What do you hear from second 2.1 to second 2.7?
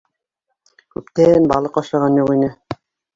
юҡ ине.